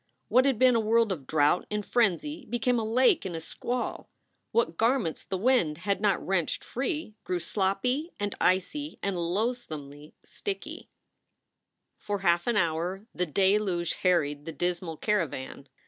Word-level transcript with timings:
What 0.29 0.45
had 0.45 0.57
been 0.57 0.73
a 0.75 0.79
world 0.79 1.11
of 1.11 1.27
drought 1.27 1.67
in 1.69 1.83
frenzy 1.83 2.47
became 2.49 2.79
a 2.79 2.83
lake 2.83 3.23
in 3.23 3.35
a 3.35 3.39
squall. 3.39 4.09
What 4.51 4.75
garments 4.75 5.23
the 5.23 5.37
wind 5.37 5.77
had 5.77 6.01
not 6.01 6.25
wrenched 6.25 6.63
free 6.63 7.13
grew 7.23 7.37
sloppy 7.37 8.09
and 8.19 8.33
icy 8.41 8.97
and 9.03 9.15
loathsomely 9.15 10.15
sticky. 10.25 10.89
SOULS 11.99 12.07
FOR 12.07 12.21
SALE 12.21 12.29
139 12.29 12.31
For 12.31 12.31
half 12.31 12.47
an 12.47 12.57
hour 12.57 13.05
the 13.13 13.27
deluge 13.31 13.93
harried 14.01 14.45
the 14.45 14.51
dismal 14.51 14.97
caravan. 14.97 15.69